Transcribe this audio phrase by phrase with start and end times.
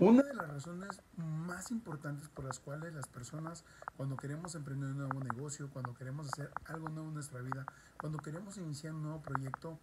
[0.00, 3.64] Una de las razones más importantes por las cuales las personas,
[3.96, 7.64] cuando queremos emprender un nuevo negocio, cuando queremos hacer algo nuevo en nuestra vida,
[8.00, 9.78] cuando queremos iniciar un nuevo proyecto,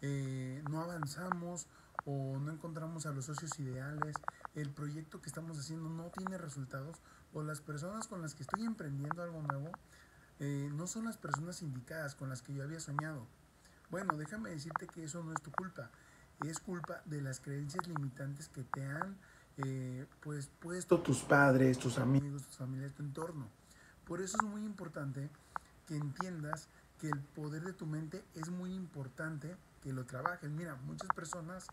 [0.00, 1.66] eh, no avanzamos
[2.04, 4.14] o no encontramos a los socios ideales,
[4.54, 7.02] el proyecto que estamos haciendo no tiene resultados
[7.32, 9.72] o las personas con las que estoy emprendiendo algo nuevo
[10.38, 13.26] eh, no son las personas indicadas con las que yo había soñado.
[13.90, 15.90] Bueno, déjame decirte que eso no es tu culpa,
[16.46, 19.18] es culpa de las creencias limitantes que te han
[19.58, 23.48] eh, pues puesto tus padres, tus amigos, tus familias, tu entorno.
[24.04, 25.30] Por eso es muy importante
[25.86, 30.50] que entiendas que el poder de tu mente es muy importante que lo trabajes.
[30.50, 31.66] Mira, muchas personas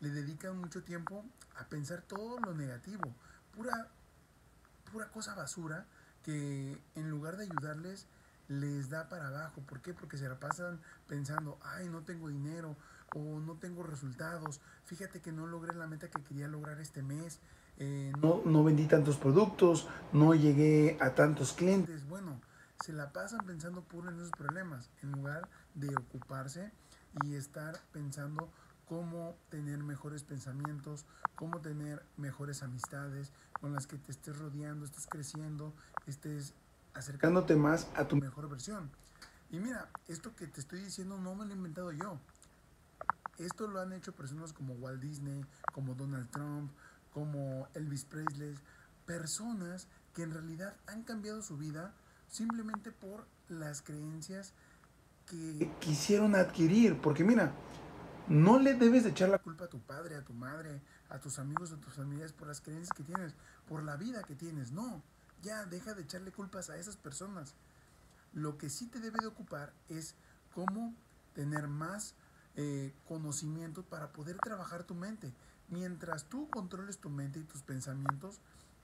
[0.00, 1.24] le dedican mucho tiempo
[1.56, 3.14] a pensar todo lo negativo,
[3.54, 3.88] pura,
[4.92, 5.86] pura cosa basura
[6.22, 8.06] que en lugar de ayudarles
[8.48, 9.60] les da para abajo.
[9.62, 9.94] ¿Por qué?
[9.94, 12.76] Porque se la pasan pensando, ay, no tengo dinero
[13.14, 17.40] o no tengo resultados, fíjate que no logré la meta que quería lograr este mes,
[17.78, 22.06] eh, no, no vendí tantos productos, no llegué a tantos clientes.
[22.08, 22.40] Bueno,
[22.84, 26.72] se la pasan pensando puro en esos problemas en lugar de ocuparse
[27.22, 28.50] y estar pensando
[28.88, 35.06] cómo tener mejores pensamientos, cómo tener mejores amistades con las que te estés rodeando, estés
[35.06, 35.74] creciendo,
[36.06, 36.54] estés
[36.94, 38.90] acercándote más a tu mejor versión.
[39.50, 42.18] Y mira, esto que te estoy diciendo no me lo he inventado yo.
[43.38, 46.72] Esto lo han hecho personas como Walt Disney, como Donald Trump,
[47.12, 48.54] como Elvis Presley,
[49.06, 51.94] personas que en realidad han cambiado su vida
[52.28, 54.52] simplemente por las creencias
[55.26, 57.00] que quisieron adquirir.
[57.00, 57.52] Porque mira,
[58.28, 61.38] no le debes de echar la culpa a tu padre, a tu madre, a tus
[61.38, 63.34] amigos, a tus familias por las creencias que tienes,
[63.68, 64.72] por la vida que tienes.
[64.72, 65.02] No,
[65.42, 67.54] ya deja de echarle culpas a esas personas.
[68.34, 70.14] Lo que sí te debe de ocupar es
[70.52, 70.94] cómo
[71.34, 72.14] tener más
[72.60, 75.32] eh, conocimiento para poder trabajar tu mente.
[75.68, 78.40] Mientras tú controles tu mente y tus pensamientos,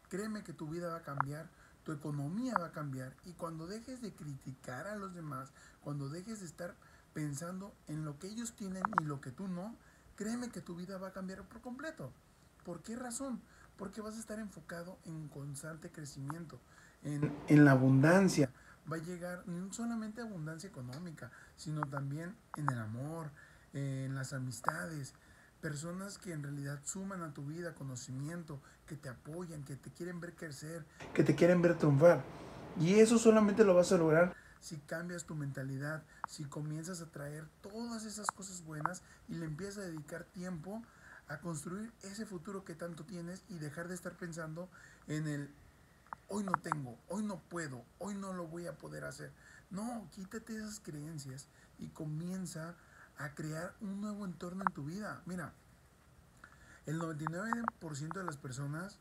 [0.09, 1.51] créeme que tu vida va a cambiar,
[1.83, 5.51] tu economía va a cambiar y cuando dejes de criticar a los demás,
[5.83, 6.77] cuando dejes de estar
[7.15, 9.75] pensando en lo que ellos tienen y lo que tú no,
[10.15, 12.13] créeme que tu vida va a cambiar por completo.
[12.65, 13.41] ¿Por qué razón?
[13.77, 16.61] Porque vas a estar enfocado en constante crecimiento,
[17.03, 18.53] en, en la abundancia.
[18.91, 23.33] Va a llegar no solamente abundancia económica, sino también en el amor,
[23.75, 25.13] en las amistades,
[25.61, 30.21] personas que en realidad suman a tu vida conocimiento, que te apoyan, que te quieren
[30.21, 32.25] ver crecer, que te quieren ver triunfar.
[32.81, 37.47] Y eso solamente lo vas a lograr si cambias tu mentalidad, si comienzas a traer
[37.61, 40.83] todas esas cosas buenas y le empiezas a dedicar tiempo
[41.29, 44.71] a construir ese futuro que tanto tienes y dejar de estar pensando
[45.07, 45.51] en el
[46.29, 49.33] hoy no tengo, hoy no puedo, hoy no lo voy a poder hacer.
[49.71, 51.47] No, quítate esas creencias
[51.79, 52.75] y comienza
[53.19, 55.23] a crear un nuevo entorno en tu vida.
[55.27, 55.53] Mira,
[56.87, 58.99] el 99% de las personas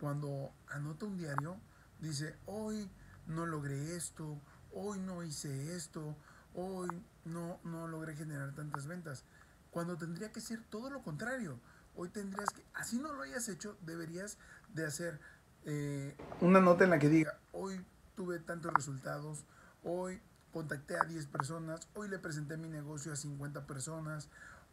[0.00, 1.56] cuando anota un diario
[2.00, 2.88] dice, hoy
[3.26, 4.40] no logré esto,
[4.72, 6.16] hoy no hice esto,
[6.54, 6.88] hoy
[7.24, 9.24] no, no logré generar tantas ventas.
[9.70, 11.60] Cuando tendría que ser todo lo contrario.
[11.96, 14.38] Hoy tendrías que, así no lo hayas hecho, deberías
[14.72, 15.18] de hacer
[15.64, 19.44] eh, una nota en la que diga, hoy tuve tantos resultados,
[19.82, 20.20] hoy
[20.52, 24.28] contacté a 10 personas, hoy le presenté mi negocio a 50 personas,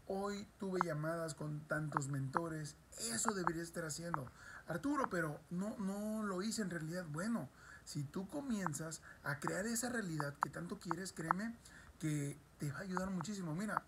[0.07, 2.75] hoy tuve llamadas con tantos mentores,
[3.11, 4.31] eso deberías estar haciendo.
[4.67, 7.05] Arturo, pero no, no lo hice en realidad.
[7.09, 7.49] Bueno,
[7.83, 11.55] si tú comienzas a crear esa realidad que tanto quieres, créeme
[11.99, 13.53] que te va a ayudar muchísimo.
[13.53, 13.83] Mira,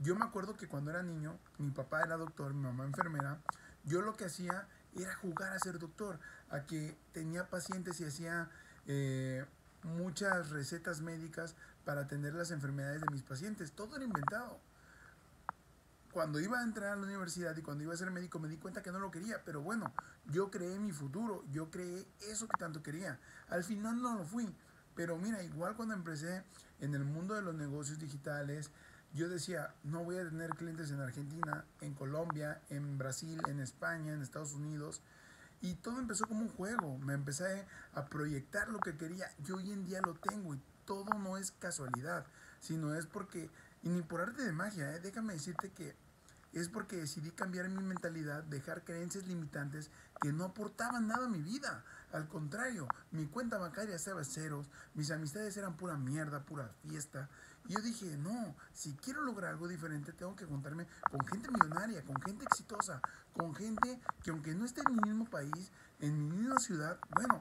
[0.00, 3.40] yo me acuerdo que cuando era niño, mi papá era doctor, mi mamá enfermera,
[3.84, 6.18] yo lo que hacía era jugar a ser doctor,
[6.50, 8.48] a que tenía pacientes y hacía
[8.86, 9.44] eh,
[9.86, 11.54] muchas recetas médicas
[11.84, 13.72] para atender las enfermedades de mis pacientes.
[13.72, 14.60] Todo era inventado
[16.12, 18.56] cuando iba a entrar a la universidad y cuando iba a ser médico me di
[18.56, 19.92] cuenta que no lo quería, pero bueno,
[20.24, 23.20] yo creé mi futuro, yo creé eso que tanto quería.
[23.48, 24.54] Al final no lo fui,
[24.94, 26.42] pero mira, igual cuando empecé
[26.80, 28.70] en el mundo de los negocios digitales,
[29.12, 34.14] yo decía, no voy a tener clientes en Argentina, en Colombia, en Brasil, en España,
[34.14, 35.02] en Estados Unidos.
[35.60, 36.98] Y todo empezó como un juego.
[36.98, 39.30] Me empecé a proyectar lo que quería.
[39.46, 40.54] Y hoy en día lo tengo.
[40.54, 42.26] Y todo no es casualidad,
[42.60, 43.50] sino es porque,
[43.82, 45.00] y ni por arte de magia, ¿eh?
[45.00, 45.94] déjame decirte que
[46.60, 49.90] es porque decidí cambiar mi mentalidad, dejar creencias limitantes
[50.22, 51.84] que no aportaban nada a mi vida.
[52.12, 57.28] Al contrario, mi cuenta bancaria estaba ceros, mis amistades eran pura mierda, pura fiesta.
[57.68, 62.02] Y yo dije, no, si quiero lograr algo diferente, tengo que juntarme con gente millonaria,
[62.04, 63.02] con gente exitosa,
[63.34, 65.70] con gente que aunque no esté en mi mismo país,
[66.00, 67.38] en mi misma ciudad, bueno,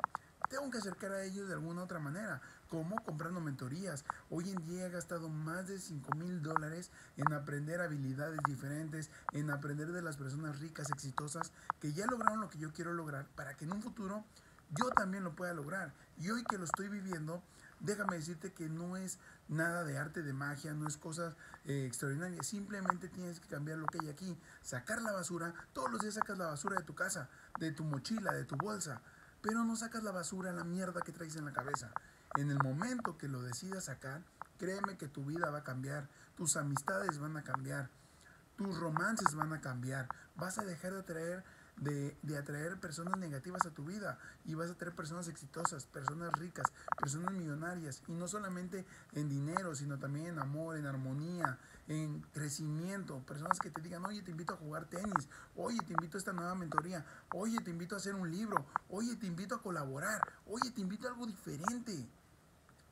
[0.49, 2.41] tengo que acercar a ellos de alguna otra manera.
[2.69, 4.03] como Comprando mentorías.
[4.29, 9.51] Hoy en día he gastado más de 5 mil dólares en aprender habilidades diferentes, en
[9.51, 13.55] aprender de las personas ricas, exitosas, que ya lograron lo que yo quiero lograr para
[13.55, 14.25] que en un futuro
[14.71, 15.93] yo también lo pueda lograr.
[16.17, 17.43] Y hoy que lo estoy viviendo,
[17.79, 22.47] déjame decirte que no es nada de arte de magia, no es cosas eh, extraordinarias.
[22.47, 24.37] Simplemente tienes que cambiar lo que hay aquí.
[24.61, 25.53] Sacar la basura.
[25.73, 29.01] Todos los días sacas la basura de tu casa, de tu mochila, de tu bolsa.
[29.45, 31.91] Pero no sacas la basura, la mierda que traes en la cabeza.
[32.35, 34.23] En el momento que lo decidas sacar,
[34.57, 36.09] créeme que tu vida va a cambiar.
[36.35, 37.91] Tus amistades van a cambiar.
[38.55, 40.09] Tus romances van a cambiar.
[40.35, 41.43] Vas a dejar de atraer
[41.77, 44.17] de, de, atraer personas negativas a tu vida.
[44.45, 46.65] Y vas a traer personas exitosas, personas ricas,
[46.99, 48.01] personas millonarias.
[48.07, 53.69] Y no solamente en dinero, sino también en amor, en armonía, en crecimiento, personas que
[53.69, 57.05] te digan, oye, te invito a jugar tenis, oye, te invito a esta nueva mentoría,
[57.33, 61.07] oye, te invito a hacer un libro, oye, te invito a colaborar, oye, te invito
[61.07, 62.07] a algo diferente,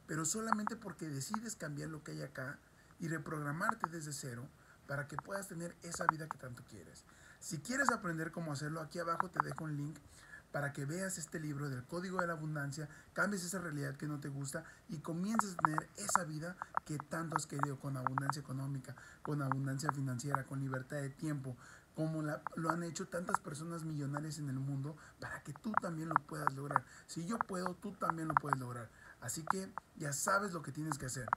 [0.05, 2.59] pero solamente porque decides cambiar lo que hay acá
[2.99, 4.47] y reprogramarte desde cero
[4.87, 7.03] para que puedas tener esa vida que tanto quieres.
[7.43, 9.97] Si quieres aprender cómo hacerlo, aquí abajo te dejo un link
[10.53, 14.21] para que veas este libro del Código de la Abundancia, cambies esa realidad que no
[14.21, 16.55] te gusta y comiences a tener esa vida
[16.85, 21.57] que tanto has querido con abundancia económica, con abundancia financiera, con libertad de tiempo,
[21.95, 26.15] como lo han hecho tantas personas millonarias en el mundo, para que tú también lo
[26.15, 26.85] puedas lograr.
[27.07, 28.89] Si yo puedo, tú también lo puedes lograr.
[29.19, 31.27] Así que ya sabes lo que tienes que hacer.